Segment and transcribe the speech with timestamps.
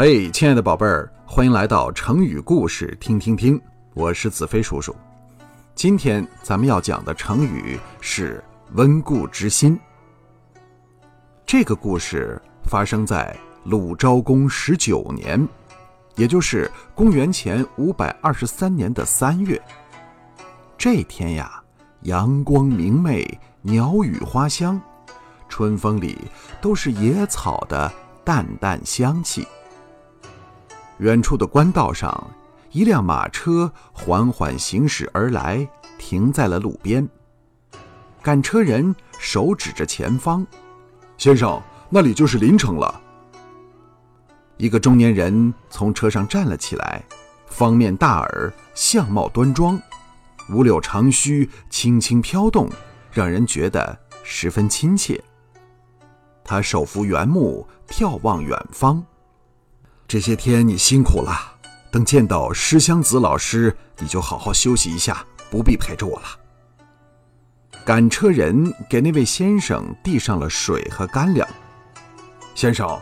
[0.00, 3.60] 嘿，亲爱的宝贝儿，欢迎来到成语故事听听听，
[3.94, 4.94] 我是子飞叔叔。
[5.74, 8.40] 今天咱们要讲的成语是
[8.74, 9.76] “温故知新”。
[11.44, 15.48] 这个故事发生在鲁昭公十九年，
[16.14, 19.60] 也就是公元前五百二十三年的三月。
[20.78, 21.60] 这天呀，
[22.02, 23.26] 阳光明媚，
[23.62, 24.80] 鸟语花香，
[25.48, 26.16] 春风里
[26.60, 27.92] 都是野草的
[28.24, 29.44] 淡淡香气。
[30.98, 32.30] 远处的官道上，
[32.72, 37.08] 一辆马车缓缓行驶而来，停在了路边。
[38.20, 40.44] 赶车人手指着前方
[41.16, 43.00] ：“先生，那里就是临城了。”
[44.58, 47.04] 一个中年人从车上站了起来，
[47.46, 49.80] 方面大耳，相貌端庄，
[50.50, 52.68] 五柳长须轻轻飘动，
[53.12, 55.22] 让人觉得十分亲切。
[56.42, 59.04] 他手扶原木，眺望远方。
[60.08, 61.38] 这些天你辛苦了，
[61.90, 66.26] 等见到石香子老师，你就好好休息一下，不必陪着我了。
[67.84, 71.46] 赶车人给那位先生递上了水和干粮。
[72.54, 72.98] 先生，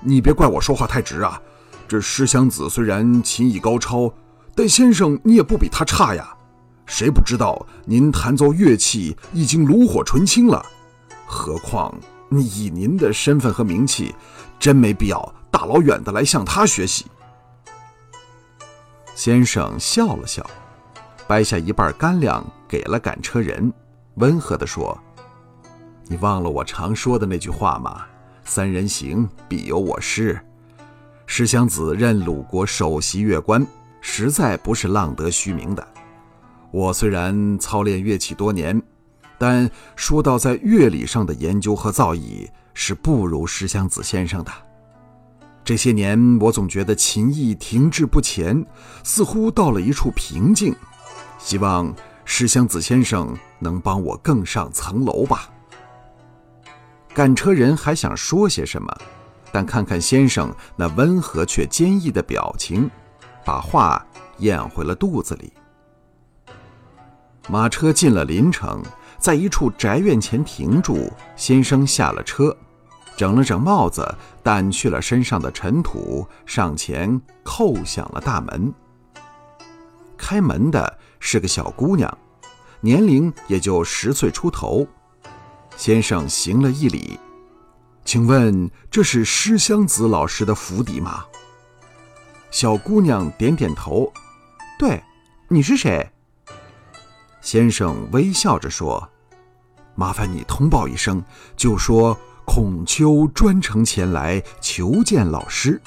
[0.00, 1.40] 你别怪我说话太直啊。
[1.86, 4.12] 这石香子虽然琴艺高超，
[4.56, 6.28] 但先生你也不比他差呀。
[6.86, 10.60] 谁不知道您弹奏乐器已经炉火纯青了？
[11.24, 11.94] 何况
[12.32, 14.12] 以您的身份和名气，
[14.58, 15.34] 真没必要。
[15.50, 17.06] 大老远的来向他学习。
[19.14, 20.48] 先生笑了笑，
[21.26, 23.72] 掰下一半干粮给了赶车人，
[24.14, 24.96] 温和地说
[26.06, 28.06] ：“你忘了我常说的那句话吗？
[28.44, 30.40] 三人行，必有我师。
[31.26, 33.66] 石香子任鲁国首席乐官，
[34.00, 35.86] 实在不是浪得虚名的。
[36.70, 38.80] 我虽然操练乐器多年，
[39.36, 44.52] 但说到在乐理上的研究和造诣，是不如石香子先生的。”
[45.68, 48.64] 这些年，我总觉得琴艺停滞不前，
[49.04, 50.74] 似乎到了一处瓶颈。
[51.38, 51.94] 希望
[52.24, 55.50] 石香子先生能帮我更上层楼吧。
[57.12, 58.90] 赶车人还想说些什么，
[59.52, 62.90] 但看看先生那温和却坚毅的表情，
[63.44, 64.02] 把话
[64.38, 65.52] 咽回了肚子里。
[67.46, 68.82] 马车进了临城，
[69.18, 72.56] 在一处宅院前停住，先生下了车。
[73.18, 78.72] 整了整帽子，掸去了身上的尘土，上前叩响了大门。
[80.16, 82.16] 开门的是个小姑娘，
[82.80, 84.86] 年龄也就十岁出头。
[85.76, 87.18] 先生行了一礼，
[88.04, 91.24] 请问这是施香子老师的府邸吗？
[92.52, 94.12] 小姑娘点点头，
[94.78, 95.02] 对，
[95.48, 96.08] 你是谁？
[97.40, 99.10] 先生微笑着说
[99.96, 101.20] ：“麻烦你通报一声，
[101.56, 102.16] 就说。”
[102.50, 105.78] 孔丘专程前来求见老师。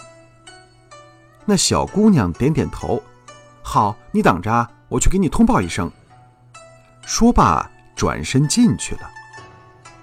[1.44, 3.02] 那小姑娘点点头，
[3.64, 5.92] 好，你等着，我去给你通报一声。
[7.04, 9.10] 说罢，转身进去了。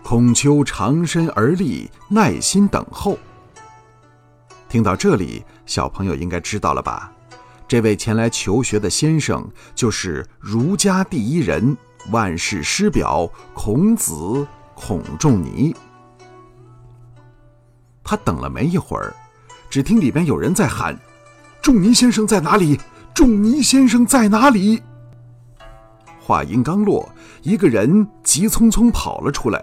[0.02, 3.16] 孔丘长身而立，耐心等候。
[4.68, 7.12] 听到这里，小朋友应该知道了吧？
[7.68, 11.76] 这位前来求学的先生，就是儒家第一人、
[12.10, 14.44] 万世师表孔子
[14.74, 15.72] 孔仲尼。
[18.10, 19.14] 他等了没一会儿，
[19.68, 20.98] 只听里边有人在喊
[21.60, 22.80] ：“仲尼先生在哪里？
[23.12, 24.82] 仲尼先生在哪里？”
[26.18, 27.06] 话音刚落，
[27.42, 29.62] 一个人急匆匆跑了出来，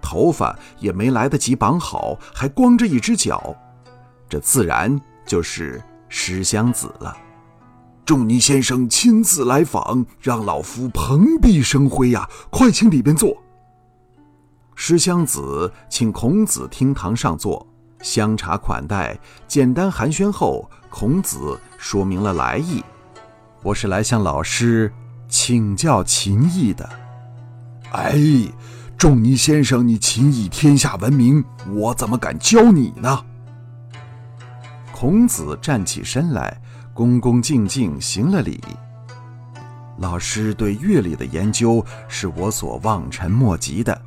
[0.00, 3.56] 头发也没来得及绑好，还光着一只脚。
[4.28, 7.16] 这自然就是石香子了。
[8.04, 12.30] 仲尼先生亲自来访，让老夫蓬荜生辉呀！
[12.50, 13.36] 快请里边坐。
[14.76, 17.66] 石香子请孔子厅堂上坐。
[18.02, 22.82] 香茶款待，简单寒暄后，孔子说明了来意
[23.62, 24.92] ：“我是来向老师
[25.28, 26.88] 请教琴艺的。”
[27.92, 28.18] 哎，
[28.96, 33.24] 仲尼先生，你琴艺天下闻名，我怎么敢教你呢？
[34.92, 36.60] 孔子站起身来，
[36.94, 38.62] 恭恭敬敬行了礼
[39.98, 44.00] ：“老师对乐理的研究是我所望尘莫及的，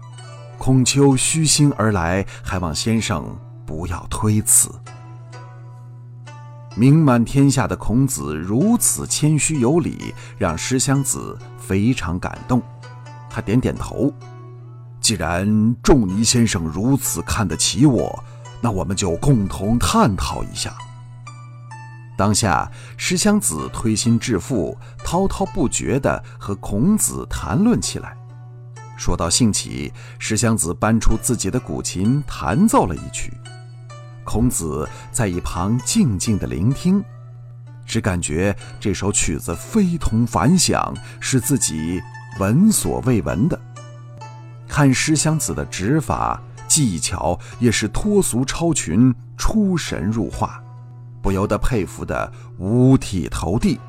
[0.58, 3.24] 孔丘虚心而来，还望先生。”
[3.74, 4.70] 不要推辞。
[6.76, 12.62] 名满天下的孔子如此谦虚有礼，让石香子非常感动。
[13.32, 14.14] 他点点头
[15.02, 18.24] ：“既然仲尼先生如此看得起我，
[18.62, 20.72] 那我们就共同探讨一下。”
[22.16, 28.16] 当下，石香子推心置腹、滔滔不绝地和孔子谈论起来。
[28.96, 33.34] 说到兴起，石香子搬出自己的古琴，弹奏了一曲。
[34.24, 37.04] 孔子在一旁静静的聆听，
[37.86, 42.02] 只感觉这首曲子非同凡响，是自己
[42.40, 43.60] 闻所未闻的。
[44.68, 50.64] 看诗襄子的指法技巧，也是脱俗超群、出神入化，
[51.22, 53.80] 不由得佩服的五体投地。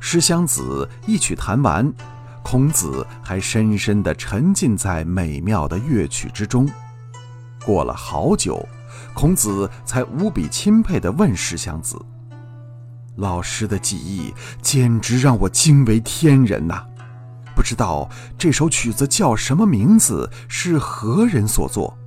[0.00, 1.92] 诗襄子一曲弹完，
[2.42, 6.66] 孔子还深深地沉浸在美妙的乐曲之中。
[7.66, 8.64] 过了好久，
[9.12, 12.00] 孔子才无比钦佩地问诗襄子
[13.18, 14.32] ：“老师的技艺
[14.62, 16.86] 简直让我惊为天人呐！
[17.56, 18.08] 不知道
[18.38, 21.98] 这首曲子叫什么名字，是何人所作？”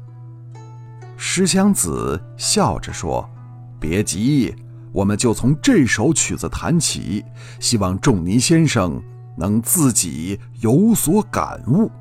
[1.17, 3.29] 诗襄子笑着说
[3.81, 4.55] ：“别急。”
[4.91, 7.23] 我们就从这首曲子弹起，
[7.59, 8.99] 希望仲尼先生
[9.37, 11.91] 能自己有所感悟。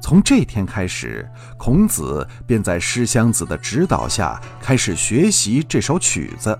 [0.00, 6.58] 从这天开始，孔子便在诗襄子的指导下开始学习这首曲子。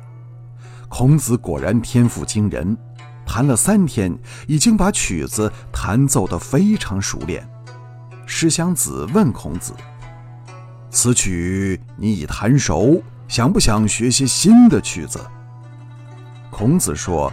[0.88, 2.76] 孔子果然天赋惊人，
[3.26, 7.49] 弹了三天，已经把曲子弹奏得非常熟练。
[8.26, 9.73] 诗襄子问孔子
[10.90, 15.20] ：“此曲你已弹熟？”想不想学些新的曲子？
[16.50, 17.31] 孔子说：“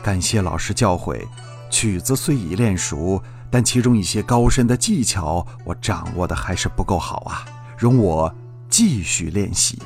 [0.00, 1.20] 感谢老师教诲，
[1.68, 3.20] 曲子虽已练熟，
[3.56, 7.42] 但其中一些高深的技巧，我掌握的还是不够好啊，
[7.78, 8.30] 容我
[8.68, 9.80] 继续练习。”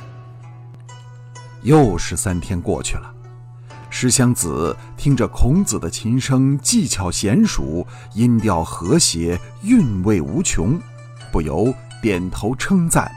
[1.63, 3.09] 又是三天过去了，
[3.89, 10.77] 诗襄子听着孔子的琴声，技巧娴熟，音调和谐，韵味无穷，
[11.31, 13.09] 不由点头称赞。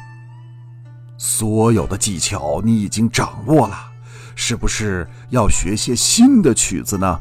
[1.18, 3.90] 所有的技巧你已经掌握了，
[4.36, 7.20] 是不是要学些新的曲子呢？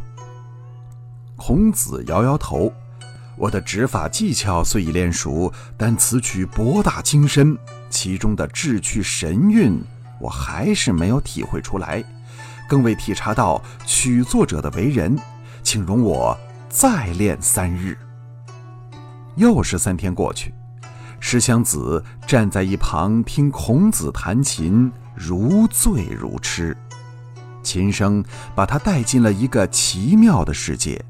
[1.35, 2.71] 孔子摇摇头
[3.35, 7.57] ：“我的指法技巧虽已练熟，但此曲博大精深，
[7.89, 9.81] 其中的志趣神韵，
[10.19, 12.03] 我还是没有体会出来，
[12.69, 15.17] 更未体察到曲作者的为人，
[15.63, 16.37] 请容我
[16.69, 17.97] 再练三日。”
[19.35, 20.53] 又是三天过去。
[21.19, 26.77] 石湘子站在一旁听孔子弹琴，如醉如痴，
[27.63, 31.03] 琴声把他带进了一个奇妙的世界。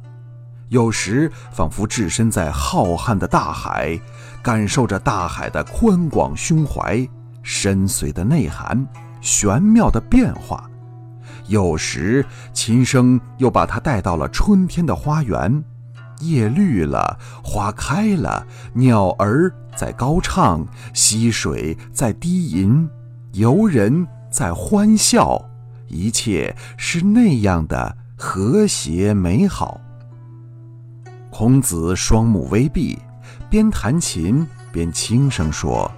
[0.70, 4.00] 有时仿佛置身在浩瀚的大海，
[4.42, 7.08] 感受着大海的宽广胸怀、
[7.44, 8.88] 深邃的内涵、
[9.22, 10.64] 玄妙的变化；
[11.48, 15.64] 有时琴声又把他带到了春天的花园。
[16.20, 22.90] 叶绿了，花开了，鸟儿在高唱，溪水在低吟，
[23.34, 25.44] 游人在欢笑，
[25.88, 29.82] 一切是那样的和谐美好。
[31.36, 32.96] 孔子双目微闭，
[33.50, 35.92] 边弹琴边轻声说：“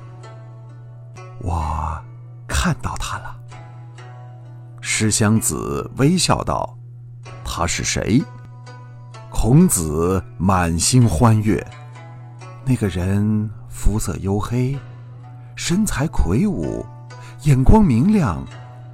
[1.44, 2.02] 我
[2.48, 3.38] 看到他了。”
[4.80, 6.78] 诗襄子微笑道
[7.44, 8.24] ：“他是谁？”
[9.30, 11.62] 孔子满心欢悦，
[12.64, 14.80] 那个人肤色黝黑，
[15.58, 16.86] 身材魁梧，
[17.42, 18.42] 眼光明亮，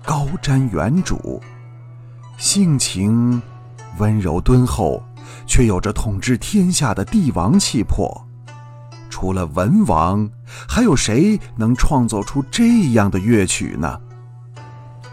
[0.03, 1.39] 高瞻远瞩，
[2.39, 3.39] 性情
[3.99, 5.03] 温柔敦厚，
[5.45, 8.27] 却有着统治天下的帝王气魄。
[9.09, 10.29] 除了文王，
[10.67, 13.99] 还有谁能创作出这样的乐曲呢？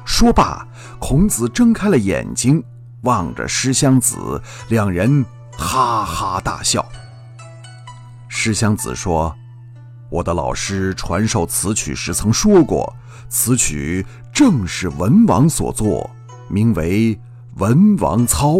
[0.04, 0.66] 说罢，
[0.98, 2.62] 孔子睁开了眼睛。
[3.02, 5.24] 望着诗襄子，两人
[5.56, 6.84] 哈哈大笑。
[8.26, 9.32] 诗襄子说
[10.10, 12.92] ：“我的老师传授此曲时曾说过，
[13.28, 16.10] 此曲正是文王所作，
[16.48, 17.14] 名为
[17.54, 18.54] 《文王操》。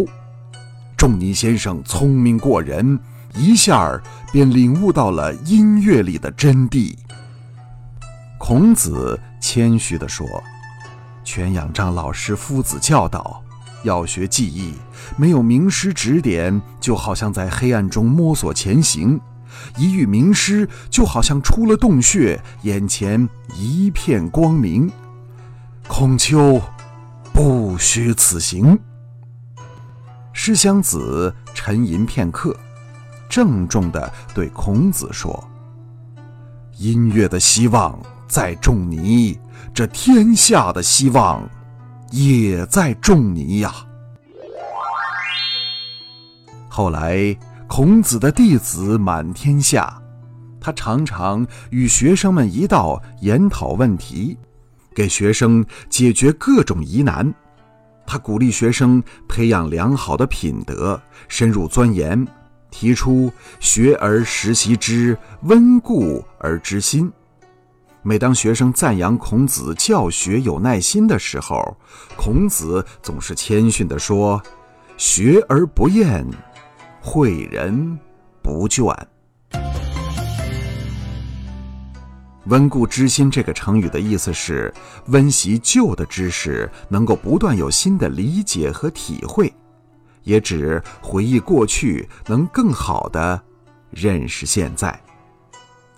[0.99, 2.99] 仲尼先生聪明过人，
[3.33, 4.03] 一下儿
[4.33, 6.93] 便领悟到了音乐里的真谛。”
[8.37, 10.27] 孔子谦虚地说
[11.23, 13.41] ：“全仰仗老师夫子教导。”
[13.83, 14.73] 要学技艺，
[15.15, 19.17] 没有名师指点，就好像在黑暗中摸索前行；
[19.77, 24.91] 一遇名师，就好像出了洞穴，眼前一片光明。
[25.87, 26.61] 孔丘
[27.31, 28.77] 不虚此行。
[30.41, 32.55] 诗襄子沉吟片刻，
[33.27, 35.43] 郑重地对孔子说
[36.79, 39.37] ：“音乐的希望在仲尼，
[39.73, 41.45] 这天下的希望。”
[42.11, 43.75] 也在仲尼呀。
[46.69, 50.01] 后来，孔子的弟子满天下，
[50.61, 54.37] 他常常与学生们一道研讨问题，
[54.95, 57.29] 给学生解决各种疑难。
[58.09, 62.27] 他鼓励学生培养良好的品德，深入钻研，
[62.71, 67.11] 提出“学而时习之，温故而知新”。
[68.01, 71.77] 每当学生赞扬孔子教学有耐心的时候，
[72.15, 74.41] 孔子总是谦逊地说
[74.97, 76.25] ：“学而不厌，
[77.03, 77.99] 诲人
[78.41, 78.91] 不倦。”
[82.45, 84.73] 温故知新这个成语的意思是
[85.07, 89.53] 温习旧的知识，能够不断有新的理解和体会，
[90.23, 93.39] 也指回忆过去，能更好的
[93.91, 94.99] 认识现在。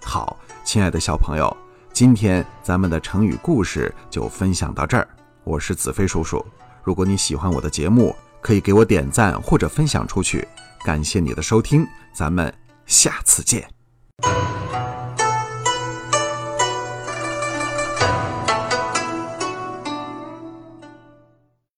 [0.04, 1.56] 好，亲爱的小朋友。
[1.94, 5.08] 今天咱们的成语故事就分享到这儿，
[5.44, 6.44] 我是子飞叔叔。
[6.84, 10.48] 如果你喜欢我的节目，可以给我点赞或者分享出去，
[10.86, 12.52] 感谢你的收听，咱们
[12.86, 13.70] 下次见。